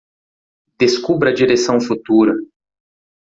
Descubra 0.79 1.29
a 1.29 1.33
direção 1.35 1.79
futura 1.79 2.33